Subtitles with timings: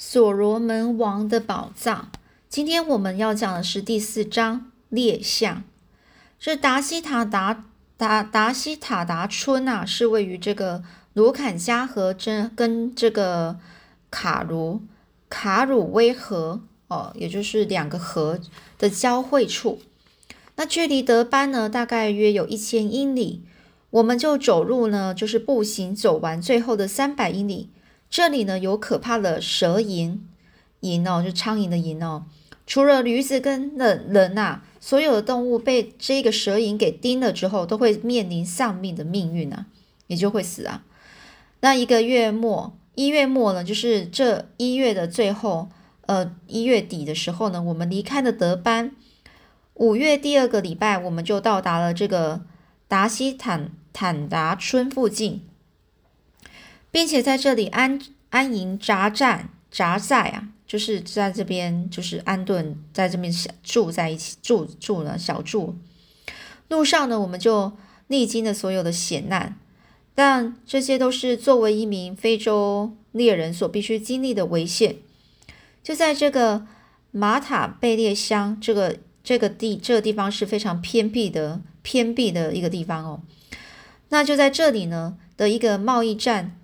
[0.00, 2.12] 所罗门王的宝藏。
[2.48, 5.64] 今天我们要讲的是第四章列项。
[6.38, 7.64] 这达西塔达
[7.96, 10.84] 达达西塔达村啊，是位于这个
[11.14, 13.58] 卢坎加河这跟这个
[14.08, 14.82] 卡卢
[15.28, 18.38] 卡鲁威河哦，也就是两个河
[18.78, 19.80] 的交汇处。
[20.54, 23.42] 那距离德班呢，大概约有一千英里。
[23.90, 27.70] 我们就走路呢，就是步行走完最后的三百英里。
[28.10, 30.18] 这里呢有可怕的蛇蝇，
[30.80, 32.24] 蝇哦，就苍蝇的蝇哦。
[32.66, 39.66] 除了驴子跟人人呐，所有的动物被这个蛇蝇给叮了之后，都会面临丧命的命运啊，
[40.06, 40.84] 也就会死啊。
[41.60, 45.70] 那一个月末，一月末呢，就是这一月的最后，
[46.06, 48.92] 呃，一月底的时候呢，我们离开了德班。
[49.74, 52.42] 五月第二个礼拜，我们就到达了这个
[52.86, 55.47] 达西坦坦达村附近。
[56.98, 57.96] 并且在这里安
[58.30, 65.76] 安营扎寨扎寨啊，就是在这边就是安顿，在这边小住在一起住住了小住。
[66.66, 67.70] 路上呢，我们就
[68.08, 69.56] 历经了所有的险难，
[70.16, 74.96] 但这些都是作为一名非洲猎人所必须经历的危险。
[75.84, 76.66] 就在这个
[77.12, 83.22] 马塔贝列乡这个这个地这个地方是非常偏僻的偏僻的一个地方哦。
[84.08, 86.57] 那就在这里呢的一个贸易站。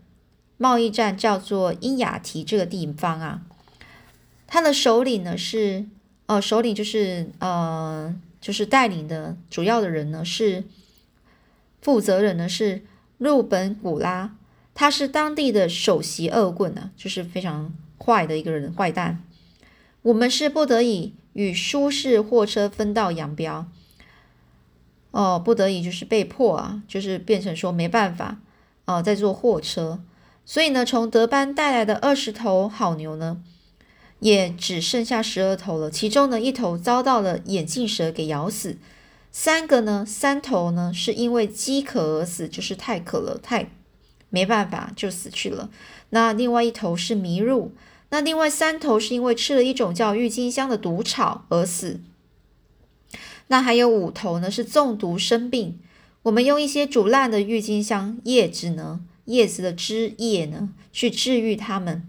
[0.64, 3.42] 贸易站叫做伊雅提这个地方啊，
[4.46, 5.84] 他的首领呢是，
[6.24, 10.64] 呃，首领就是呃，就是带领的主要的人呢是
[11.82, 12.82] 负责人呢是
[13.18, 14.34] 路本古拉，
[14.72, 19.22] 他是当地的首席恶棍呢，就是非常坏的一个人，坏蛋。
[20.00, 23.66] 我们是不得已与舒适货车分道扬镳，
[25.10, 28.38] 哦，不得已就是被迫啊，就是变成说没办法
[28.86, 30.00] 哦，在坐货车。
[30.46, 33.40] 所以呢，从德班带来的二十头好牛呢，
[34.20, 35.90] 也只剩下十二头了。
[35.90, 38.76] 其中呢，一头遭到了眼镜蛇给咬死，
[39.32, 43.70] 三个呢，三头呢是因为饥渴而死，就是太渴了，太
[44.28, 45.70] 没办法就死去了。
[46.10, 47.72] 那另外一头是迷路，
[48.10, 52.00] 那另外三头是因为吃了一种叫郁金香的毒草而死。
[53.48, 55.80] 那还有五头呢是中毒生病，
[56.24, 59.00] 我们用一些煮烂的郁金香叶子呢。
[59.26, 62.08] 叶子的枝叶呢，去治愈它们。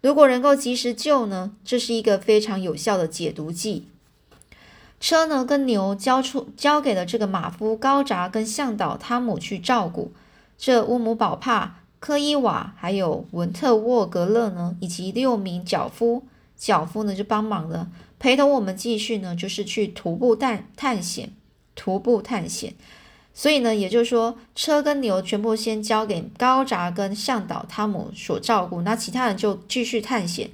[0.00, 3.88] 如果能够及时救呢，这是一个非常有效的解毒剂。
[4.98, 10.12] 车呢，跟牛交出交给了这个马夫高扎跟向导汤姆去照顾。
[10.56, 16.22] 这乌姆宝帕、科伊瓦还有文特沃格勒呢，以及六名脚夫，
[16.56, 21.32] 脚夫呢就帮忙了，陪同我们继续呢，就是去徒步探探险，
[21.74, 22.74] 徒步探险。
[23.38, 30.48] 所以呢，也就是说，车跟牛全部先交给高扎跟向导汤姆所照顾，那其他人就继续探险。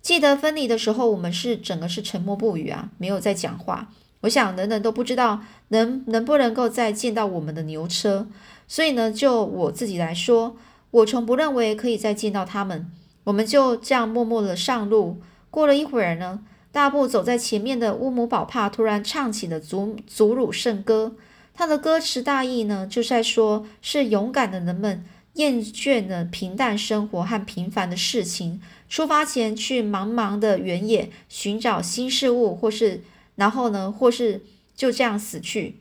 [0.00, 3.88] 记得分离的时候，我们是整个是沉默不语啊，没有在讲话。
[4.20, 8.28] 我想人人都不知道能能不能够再见到我们的牛车。
[8.68, 10.56] 所以呢，就我自己来说，
[10.92, 12.88] 我从不认为可以再见到他们。
[13.24, 15.20] 我们就这样默默的上路。
[15.50, 16.38] 过了一会儿呢，
[16.70, 21.16] 大步走在前面的乌姆宝帕突然唱起了祖祖鲁圣歌。
[21.54, 25.04] 他的歌词大意呢，就在说，是勇敢的人们
[25.34, 33.02] 厌倦了平淡生活和平凡的事情，出发前去茫茫的原野寻找新事物，或是
[33.36, 34.42] 然后呢，或是
[34.74, 35.76] 就这样死去。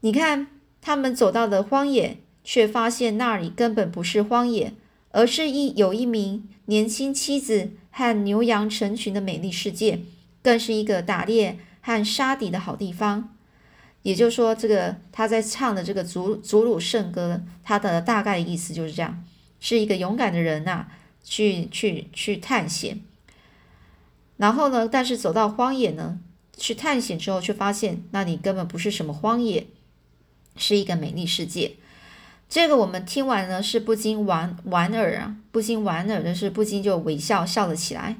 [0.00, 0.46] 你看，
[0.80, 4.72] 他们走到了荒野，却发现那里根本不是荒野，
[5.10, 10.00] 而是一有一名年轻妻子和牛羊成群的美丽世界，
[10.42, 13.34] 更是一个打猎和杀敌的好地方。
[14.08, 19.22] 也就是说，这个他在唱的这个祖祖鲁圣歌，他的大概的意思就是这样：
[19.60, 20.86] 是一个勇敢的人呐，
[21.22, 23.00] 去去去探险。
[24.38, 26.20] 然后呢，但是走到荒野呢，
[26.56, 29.66] 去探险之后，却发现那里根本不是什么荒野，
[30.56, 31.72] 是一个美丽世界。
[32.48, 38.16] 这个我们听完呢，是不禁莞莞尔啊，不禁莞尔的是不禁就微笑笑了起来。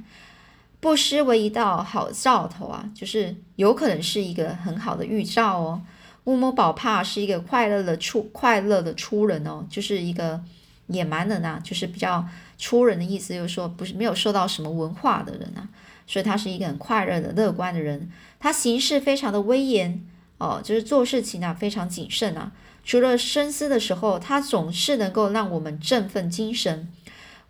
[0.80, 5.82] 不失为一道好兆头啊，就是有可能是一个很好的预兆哦。
[6.24, 10.40] 乌姆宝帕是一个快乐的出快乐的出人哦，就是一个
[10.88, 12.24] 野蛮人呐，就是比较
[12.58, 15.66] 出人的意思，就是说不是没有受到什么文化的人啊，
[16.06, 18.10] 所以他是一个很快乐的乐观的人。
[18.38, 20.04] 他行事非常的威严
[20.36, 22.52] 哦，就是做事情啊非常谨慎啊。
[22.84, 26.88] 除了深思的时候，他总是能够让我们振奋精神，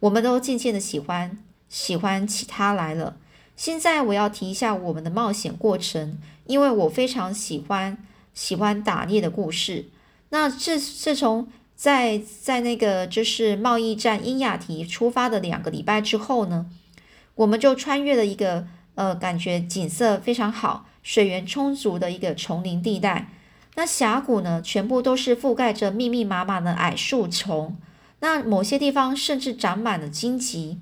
[0.00, 1.36] 我们都渐渐的喜欢。
[1.68, 3.16] 喜欢起他来了。
[3.56, 7.98] 现在我要提一下我们的冒险过程，因为我非常喜欢
[8.32, 9.86] 喜欢打猎的故事。
[10.30, 16.66] 那自自从在在那个就是贸易站英亚提出发的两个礼拜之后呢，
[17.34, 23.30] 我们就穿越了一个呃，感觉景色非常好、水源充足的一个丛林地带。
[23.74, 27.76] 那峡谷呢，全部都是覆盖着密密麻麻的矮树丛，
[28.20, 30.78] 那某些地方甚至长满了荆棘。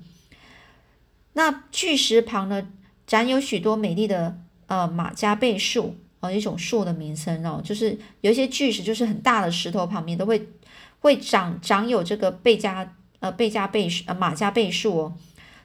[1.37, 2.67] 那巨石旁呢，
[3.05, 10.49] 长有许多美丽的呃马加贝树哦，一种树的名称哦，就是有一些巨石，就是很大的石头旁边都会
[10.97, 15.13] 会长长有这个贝加呃贝加贝呃马加贝树哦。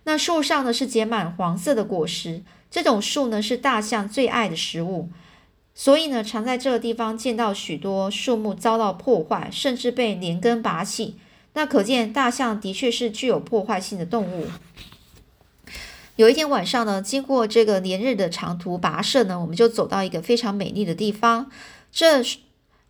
[0.04, 5.08] 那树上呢是结满黄色的果实，这种树呢是大象最爱的食物，
[5.74, 11.16] 所以呢常在这个地方见到许多树木遭到破坏，甚至被连根拔起。
[11.54, 14.48] 那可见大象的确是具有破坏性的动物。
[16.22, 21.50] 有一天晚上呢，经过这个连日的长途跋涉呢，我们就走到一个非常美丽的地方。
[21.90, 22.22] 这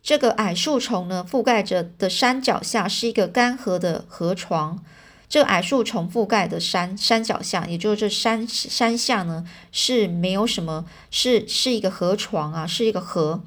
[0.03, 4.83] 这个矮树丛呢覆盖着的山脚下是一个干涸的河床。
[5.27, 13.43] 这个矮树丛覆盖的山山脚下，也就是这山山下呢，是没有什么，是是一个河床啊，是一个河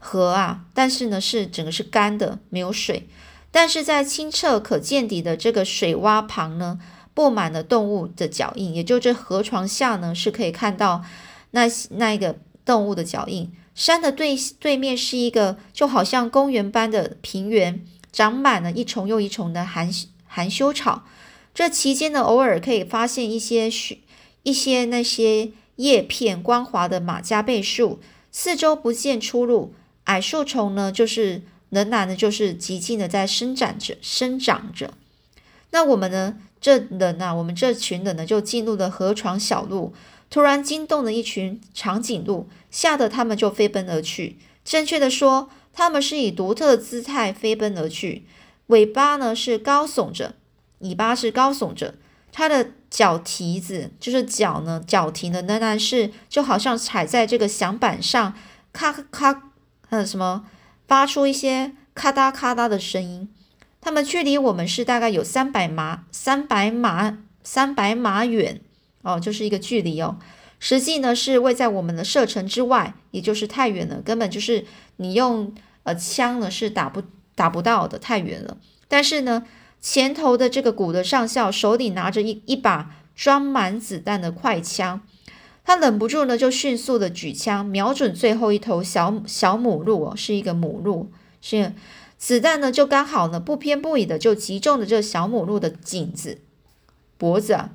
[0.00, 3.08] 河啊，但是呢，是整个是干的，没有水。
[3.52, 6.80] 但是在清澈可见底的这个水洼旁呢，
[7.14, 11.02] 布满了动物的脚印，也就这河床下呢，是可以看到
[11.52, 11.62] 那
[11.92, 13.50] 那一个动物的脚印。
[13.74, 19.90] 山的对对面是一个就好像公园般的平原，长满了一重又一重的含。
[20.26, 21.04] 含羞草，
[21.54, 24.02] 这期间呢，偶尔可以发现一些许
[24.42, 28.00] 一些那些叶片光滑的马加贝树，
[28.32, 29.74] 四周不见出路。
[30.04, 34.94] 矮树丛呢，就是仍然呢，就是极静的在生长着，生长着。
[35.70, 39.92] 那我们呢，这人啊，我们这群人呢，就进入了河床小路，
[40.30, 44.38] 突然惊动了一群长颈鹿，吓得他们就飞奔而去。
[44.64, 48.24] 正确的说，他们是以独特的姿态飞奔而去。
[48.68, 50.36] 尾巴呢是高耸着，
[50.78, 51.96] 尾巴是高耸着，
[52.32, 58.32] 它的脚蹄子就是脚呢，脚蹄呢仍然是就好像踩在这个响板上，
[58.72, 59.50] 咔咔，
[59.90, 60.46] 呃什么，
[60.88, 63.28] 发出一些咔嗒咔嗒的声音。
[63.84, 68.60] 他们距离我们是大概有三百码，三百码，三百码远
[69.02, 70.18] 哦，就是一个距离哦。
[70.58, 74.64] 实际呢是位在我们的射程之外，也就是太远了，根本就是
[74.96, 75.54] 你用
[75.84, 77.02] 呃枪呢是打不。
[77.36, 79.42] 打不到的太远了，但是呢，
[79.80, 85.00] 前头的这个古的上校手里拿着一一把装满子弹的快枪，
[85.64, 91.10] 他忍不住呢，就迅速的举枪瞄准最后一头小小母鹿哦，是一个母鹿，
[91.40, 91.72] 是
[92.18, 96.40] 子弹呢就刚好呢不偏不倚的就击中了这小母鹿的颈子
[97.18, 97.70] 脖子啊，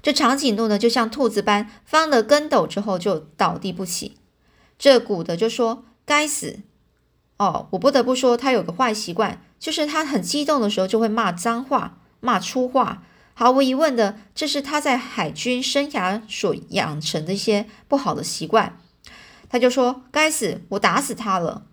[0.00, 4.16] 这长颈鹿呢就像兔子般翻了跟斗之后就倒地不起，
[4.78, 6.60] 这古德就说该死。
[7.38, 13.02] 哦，我不得不说，他有个坏习惯，就是他很激动的时候就会骂脏话、骂粗话。
[13.34, 18.78] 毫无疑问的，这是他在海军生涯所养成的一些不好的习惯。
[19.50, 21.66] 他就说：“该死，我打死他了。”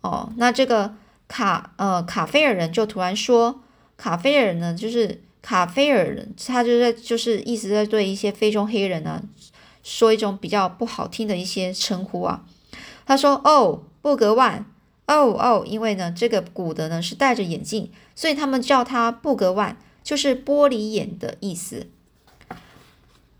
[0.00, 0.94] 哦，那这个
[1.28, 3.60] 卡呃卡菲尔人就突然说
[3.96, 9.22] ：“卡菲尔呢，就是卡菲尔人，他就在就是一直在对一些非洲黑人呢
[9.82, 12.44] 说一种比较不好听的一些称呼啊。”
[13.06, 14.66] 他说：“哦，布格万。”
[15.06, 21.88] 哦哦，因为呢，这个古德呢是戴着眼镜，所以他们叫他布格万，就是玻璃眼的意思。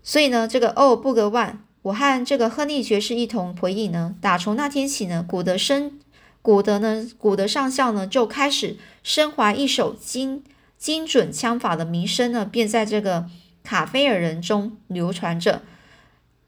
[0.03, 5.97] 所以呢，这个哦布格万，我和这个亨利爵士一同回忆呢，打从那天起呢，古德生
[6.41, 10.43] 古德呢，古德上校呢就开始身怀一手精
[10.77, 13.25] 精准枪法的名声呢，便在这个
[13.63, 15.61] 卡菲尔人中流传着。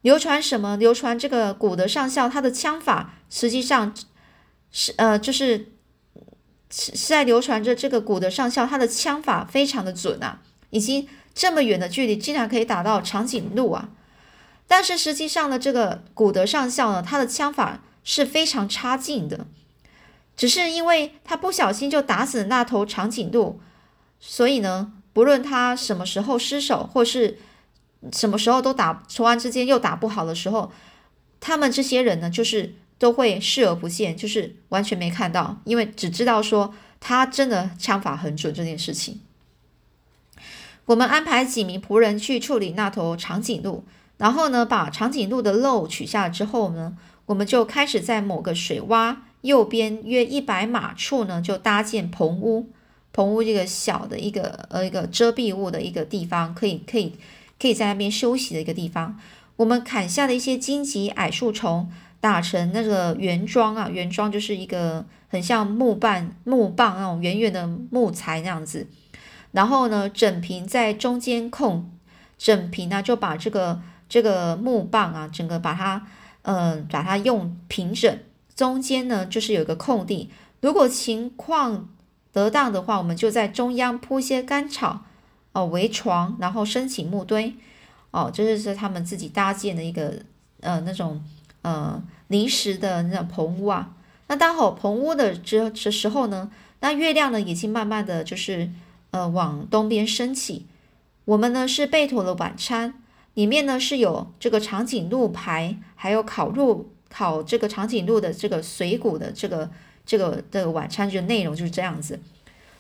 [0.02, 0.76] 流传什么？
[0.76, 3.94] 流传这个古德上校他的枪法，实际上。
[4.76, 5.72] 是呃，就是
[6.72, 13.90] 是是在流传着这个古德上校，他的枪法非常的准啊，已经这么远的距离，竟然可以打到长颈鹿啊！
[14.68, 19.46] 但是实际上呢，这个古德上校呢，他的枪法是非常差劲的，
[20.36, 23.60] 只是因为他不小心就打死那头长颈鹿，
[24.20, 27.40] 所以呢，不论他什么时候失手，或是
[28.12, 30.72] 什么时候都打，突然之间又打不好的时候，
[31.40, 32.76] 他们这些人呢，就是。
[33.00, 39.20] 都会视而不见，就是完全没看到，因为只知道说他真的枪法很准这件事情。
[40.86, 43.84] 我们安排几名仆人去处理那头长颈鹿，
[44.18, 52.68] 然后呢，把长颈鹿的肉取下之后呢，我们就开始在某个水洼右边约一百码处呢，就搭建棚屋。
[53.14, 57.14] 棚屋这个小的一个呃一个遮蔽物的一个地方，可以可以
[57.62, 59.18] 可以在那边休息的一个地方。
[59.56, 61.90] 我们砍下的一些荆棘矮树丛。
[62.24, 68.88] 打成那个圆桩啊，圆桩就是一个很像木棒、木棒那种圆圆的木材那样子。
[69.52, 71.92] 然后呢，整平在中间空
[72.38, 76.08] 整平呢就把这个这个木棒啊，整个把它
[76.44, 78.18] 嗯把它用平整，
[78.56, 80.30] 中间呢就是有一个空地。
[80.62, 81.90] 如果情况
[82.32, 85.02] 得当的话，我们就在中央铺些干草
[85.52, 87.56] 哦围床，然后升起木堆
[88.12, 90.14] 哦，这就是他们自己搭建的一个
[90.62, 91.24] 呃那种
[91.64, 93.94] 呃临时的那种棚屋啊。
[94.28, 98.72] 那搭好棚屋的这这时候呢，那月亮呢已经慢慢的就是
[99.12, 100.66] 呃往东边升起。
[101.26, 102.96] 我们呢是备妥了晚餐，
[103.34, 109.70] 里面呢是有这个长颈鹿排，还有烤肉烤这个长颈鹿的这个髓骨的这个。
[110.06, 112.20] 这个的晚餐就内容就是这样子。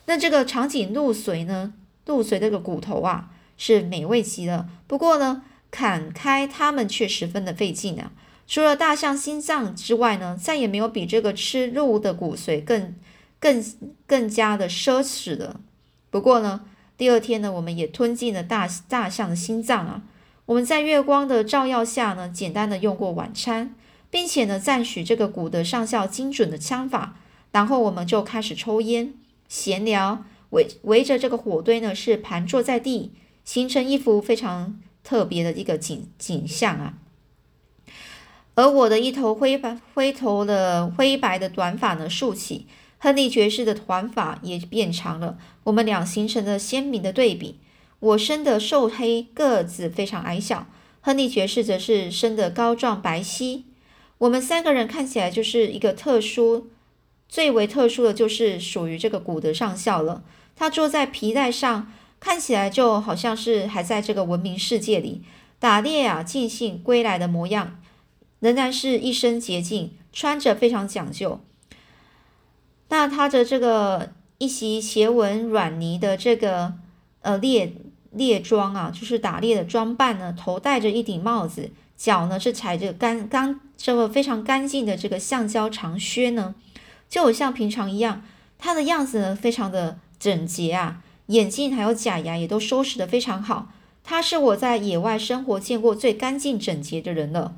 [0.07, 1.73] 那这个长颈鹿髓呢，
[2.05, 4.67] 鹿髓这个骨头啊，是美味极了。
[4.87, 8.11] 不过呢，砍开它们却十分的费劲啊。
[8.45, 12.93] 除了大象心脏之外呢，再也没有比这个吃鹿的骨髓更、
[13.39, 13.63] 更、
[14.05, 15.61] 更加的奢侈的。
[16.09, 16.65] 不过呢，
[16.97, 20.03] 第二天呢，我们也吞进了大大象的心脏啊。
[20.47, 23.73] 我们在月光的照耀下呢，简单的用过晚餐。
[24.13, 27.15] 并且呢，赞许这个古德上校精准的枪法，
[27.51, 29.15] 然后我们就开始抽烟、
[29.47, 36.93] 闲聊，围围着这个火堆呢，是盘坐在地，形成一幅非常特别的一个景景象啊。
[38.53, 42.67] 而我的一头灰白灰头的灰白的短发呢竖起，
[42.99, 47.57] 亨利爵士的短发也变长了，我们俩形成了鲜明的对比。
[47.99, 50.67] 我生的瘦黑，个子非常矮小，
[51.01, 53.63] 亨利爵士则是生的高壮白皙。
[54.19, 56.67] 我们三个人看起来就是一个特殊，
[57.27, 60.23] 最为特殊的就是属于这个古德上校了。
[60.55, 65.23] 他坐在皮带上，看起来就好像是还在这个文明世界里
[65.59, 67.79] 打猎啊，尽兴归来的模样，
[68.39, 71.41] 仍然是一身洁净，穿着非常讲究。
[72.89, 76.75] 那他的这个一袭斜纹软呢的这个
[77.21, 77.73] 呃猎
[78.11, 81.71] 猎装啊，就是打猎的装扮呢，头戴着一顶帽子。
[81.95, 86.55] 脚呢是踩着干干这个非常干净的这个橡胶长靴呢，
[87.09, 88.23] 就像平常一样。
[88.57, 93.67] 它的样子呢非常的整洁啊，眼镜还有假牙也都收拾的非常好。
[94.03, 97.55] 他是我在野外生活见过最干净整洁的人了。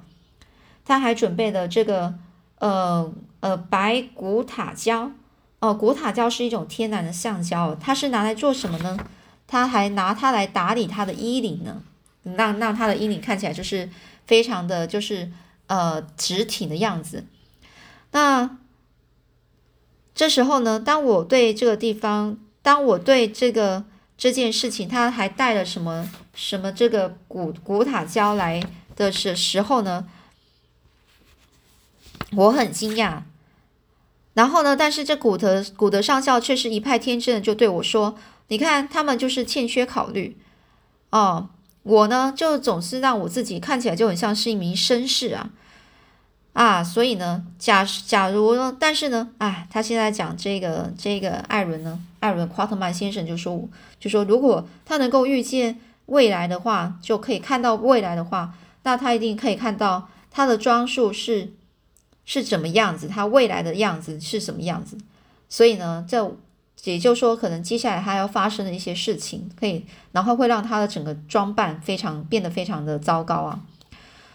[0.84, 2.16] 他还准备了这个
[2.60, 5.12] 呃呃白古塔胶
[5.60, 8.98] 哦，古塔胶是一种天然的橡胶，它是拿来做什么呢？
[9.48, 11.84] 他还拿它来打理他的衣领呢，
[12.24, 13.90] 让让他的衣领看起来就是。
[14.28, 15.32] 非常的就是
[15.68, 17.26] 呃直挺的样子。
[18.12, 18.58] 那
[20.14, 23.84] 这时候呢，当我对这个地方，当我对这个
[24.18, 28.64] 这件事情，他还带了什么什么这个古古塔胶来
[28.96, 30.08] 的时时候呢，
[32.32, 33.24] 我很惊讶。
[34.34, 38.18] 然后呢，但是这古德古德上校却是一派天真的，就对我说
[38.50, 40.38] ：“你看，他们就是欠缺考虑
[41.10, 41.50] 哦。”
[41.86, 45.52] 我呢，就总是让我自己看起来就很像是一名绅士啊，
[46.54, 61.54] 啊，所以呢，假假如呢，但是呢，哎，他现在讲这个这个艾伦呢，艾伦夸特曼先生就说，就说如果他能够预见未来的话，就可以看到未来的话，那他一定可以看到他的装束是
[62.26, 64.98] 是怎么样子，他未来的样子是什么样子，
[65.48, 66.36] 所以呢，这。
[66.86, 73.60] 也就是说，可能接下来他要发生的一些事情，可以，然后会让他的整个装扮非常变得非常的糟糕啊。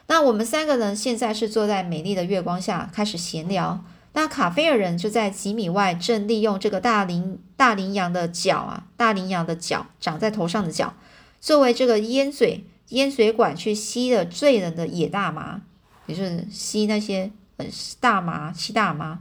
[0.08, 3.84] 那我们三个人现在是坐在美丽的月光下开始闲聊。
[4.12, 10.92] 那卡菲尔人就在几米外，正利用这个大羚大羚羊的角啊，大羚羊的角长在头上的角，
[11.40, 15.60] 作为这个烟嘴烟水管去吸了醉人的野大麻，
[16.06, 17.66] 也就是吸那些呃
[18.00, 19.20] 大麻吸大麻。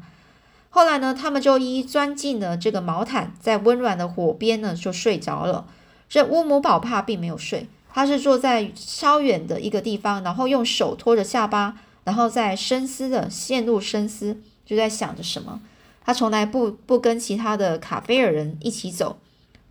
[0.70, 5.66] 后来呢，他们就一一钻进了这个毛毯，在温暖的火边呢，就睡着了。
[6.08, 15.62] 这乌姆宝帕并没有睡，他是坐在稍远的一个地方，然后用手托着下巴，然后在深思的陷入深思，就在想着什么。
[16.04, 19.20] 他从来不不跟其他的卡菲尔人一起走。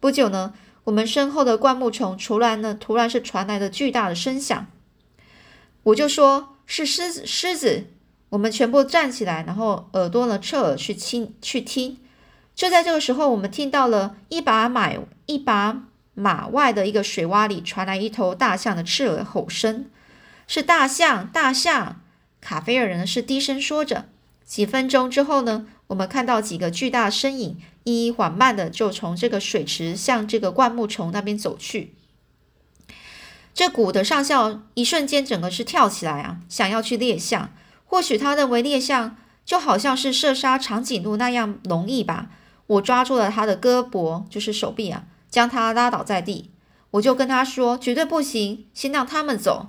[0.00, 0.52] 不久呢，
[0.85, 4.67] 我们身后的灌木丛突然呢，突然是传来了巨大的声响。
[5.85, 7.87] 我就说是狮子，狮子。
[8.30, 11.99] 我们全部站起来，然后耳朵呢侧耳去听去听。
[12.54, 14.92] 就在这个时候，我们听到了一把马
[15.26, 19.87] 一把马外的一个水洼里传来一头大象的刺耳吼声，
[20.47, 22.00] 是大象，大象！
[22.40, 24.06] 卡菲尔人是低声说着。
[24.44, 31.94] 几分钟之后呢，我们看到几个巨大身影，一一缓慢的就从这个水池向这个灌木丛那边走去。
[33.54, 37.52] 这古的上校一瞬间整个是跳起来啊，想要去猎象。
[37.90, 39.16] 或许他认为猎象
[39.47, 42.28] 就好像是射杀长颈鹿那样容易吧。
[42.66, 46.50] 我抓住了他的胳膊，就是手臂啊，将他拉倒在地。
[46.92, 49.68] 我就跟他说，绝对不行，先让他们走。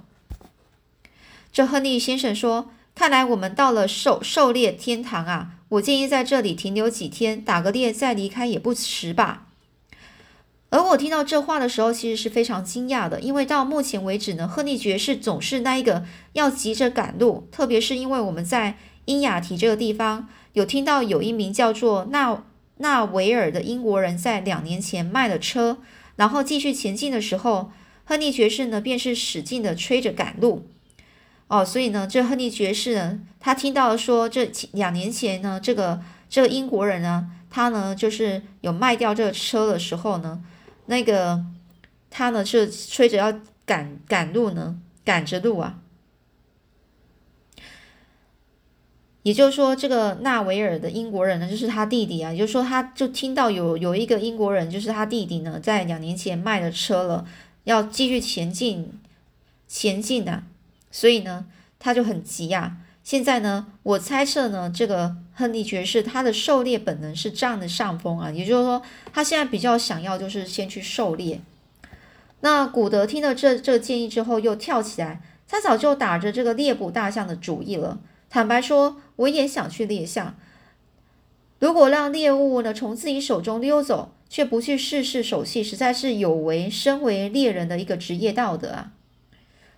[1.54, 5.52] 这亨利先生说：“看来我们到了狩狩猎天堂啊！
[5.70, 9.48] 我建议在这里停留几天，打个猎再离开也不迟吧。”
[10.72, 22.44] 而我听到这话的时候，其实是非常惊讶的，因为到目前为止呢，亨利爵士总是那一个要急着赶路，特别是因为我们在英雅提这个地方有听到有一名叫做纳
[22.78, 25.80] 纳维尔的英国人在两年前卖了车，
[26.18, 27.72] 然后继续前进的时候，
[28.06, 30.68] 亨利爵士呢便是使劲的催着赶路。
[31.48, 36.00] 哦，所以呢，这亨利爵士呢，他听到说这两年前呢，这个
[36.30, 40.44] 这个英国人呢，他呢就是有卖掉这个车的时候呢。
[40.90, 41.46] 那个
[42.10, 45.80] 他呢是催着要赶赶路呢，赶着路啊。
[49.22, 52.32] 也就是说，这个纳维尔的英国人呢，就是他弟弟啊。
[52.32, 57.28] 也就是说，他就听到有有一个英国人，就是他弟弟呢，在两年前卖了车了，
[57.66, 58.92] 要继续前进
[59.68, 60.46] 前进啊。
[60.90, 61.46] 所以呢，
[61.78, 62.78] 他就很急呀。
[63.10, 71.42] 现在呢，我猜测呢，这个亨利爵士他的狩猎本能是占的上风啊，也就是说，他现在比较想要就是先去狩猎。
[72.42, 78.00] 那古德听了这这个建议之后，又跳起来，他早就打着这个猎捕大象的主意了。
[78.30, 80.36] 坦白说，我也想去猎象。
[81.58, 88.92] 如果让猎物呢从自己手中溜走，却不去试试手气，实在是有违身为猎人的一个职业道德啊。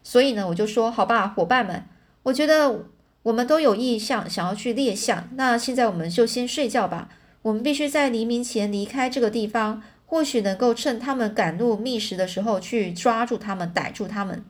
[0.03, 1.85] 所以呢，我就说，好吧，伙伴们，
[2.23, 2.87] 我觉得。
[3.23, 7.09] 我们都有意向想要去猎象，那现在我们就先睡觉吧。
[7.43, 14.43] 我们必须在黎明前离开这个地方，或许能够趁他们赶路觅食的时候去抓住他们，逮住他们。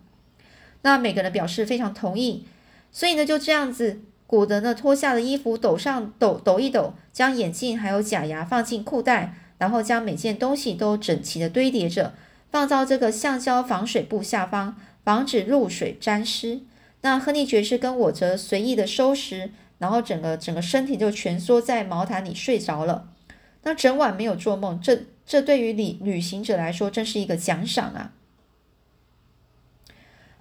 [0.82, 2.46] 那每个人表示非常同意，
[2.92, 12.14] 所以呢就这样子，古德呢脱下了衣服，抖上抖抖一抖，将眼镜还有假牙放进裤袋，然后将每件东西都整齐的堆叠着，
[12.50, 16.62] 放到这个橡胶防水布下方，防止露水沾湿。
[17.02, 23.08] 那亨利爵士跟我则随意的收拾，然后整个整个身体就蜷缩在毛毯里睡着了。
[23.64, 28.12] 那整晚没有做梦，这这对于旅旅行者来说真是一个奖赏啊！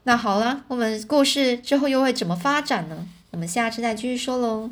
[0.04, 3.06] 那好了，我们故事之后又会怎么发展呢？
[3.32, 4.70] 我们下次再继续说喽。